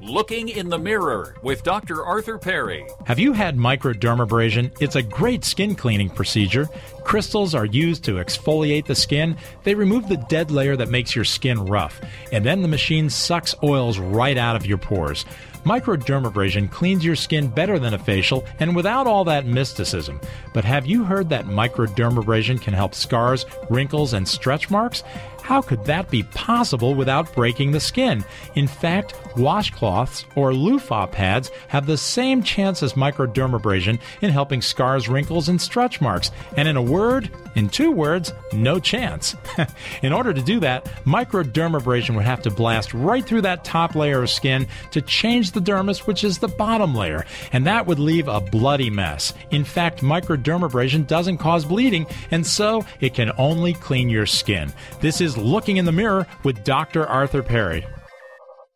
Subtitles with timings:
[0.00, 2.04] Looking in the Mirror with Dr.
[2.04, 2.86] Arthur Perry.
[3.06, 4.80] Have you had microdermabrasion?
[4.80, 6.68] It's a great skin cleaning procedure.
[7.02, 9.36] Crystals are used to exfoliate the skin.
[9.64, 12.00] They remove the dead layer that makes your skin rough,
[12.30, 15.24] and then the machine sucks oils right out of your pores.
[15.64, 20.20] Microdermabrasion cleans your skin better than a facial and without all that mysticism.
[20.54, 25.02] But have you heard that microdermabrasion can help scars, wrinkles, and stretch marks?
[25.48, 28.22] How could that be possible without breaking the skin?
[28.54, 35.08] In fact, washcloths or loofah pads have the same chance as microdermabrasion in helping scars,
[35.08, 36.32] wrinkles, and stretch marks.
[36.58, 39.36] And in a word, in two words, no chance.
[40.02, 44.22] in order to do that, microdermabrasion would have to blast right through that top layer
[44.22, 48.28] of skin to change the dermis, which is the bottom layer, and that would leave
[48.28, 49.32] a bloody mess.
[49.50, 54.70] In fact, microdermabrasion doesn't cause bleeding, and so it can only clean your skin.
[55.00, 57.06] This is Looking in the Mirror with Dr.
[57.06, 57.86] Arthur Perry.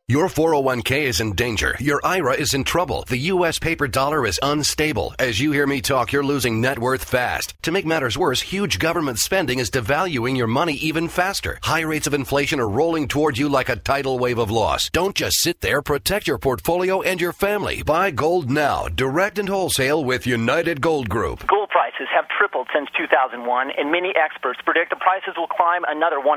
[0.08, 1.76] Your 401k is in danger.
[1.78, 3.04] Your IRA is in trouble.
[3.08, 3.58] The U.S.
[3.58, 5.14] paper dollar is unstable.
[5.18, 7.54] As you hear me talk, you're losing net worth fast.
[7.62, 11.58] To make matters worse, huge government spending is devaluing your money even faster.
[11.62, 14.90] High rates of inflation are rolling toward you like a tidal wave of loss.
[14.90, 15.80] Don't just sit there.
[15.80, 17.82] Protect your portfolio and your family.
[17.82, 21.46] Buy gold now, direct and wholesale with United Gold Group.
[21.46, 21.61] Gold
[22.02, 26.36] prices have tripled since 2001, and many experts predict the prices will climb another 100%.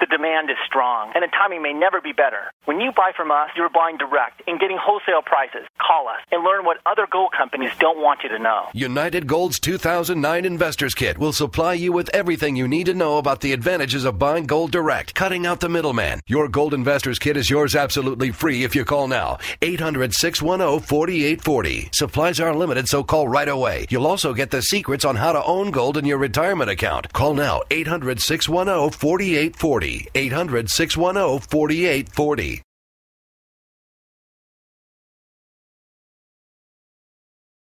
[0.00, 2.52] The demand is strong, and the timing may never be better.
[2.64, 5.66] When you buy from us, you're buying direct and getting wholesale prices.
[5.78, 8.68] Call us and learn what other gold companies don't want you to know.
[8.72, 13.40] United Gold's 2009 Investors Kit will supply you with everything you need to know about
[13.40, 16.20] the advantages of buying gold direct, cutting out the middleman.
[16.26, 19.38] Your Gold Investors Kit is yours absolutely free if you call now.
[19.62, 21.90] 800 610 4840.
[21.92, 23.86] Supplies are limited, so call right away.
[23.90, 27.12] You'll also get the secrets on how to own gold in your retirement account.
[27.12, 30.08] Call now 800 610 4840.
[30.14, 32.65] 800 610 4840.